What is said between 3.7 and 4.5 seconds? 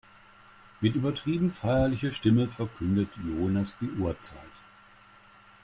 die Uhrzeit.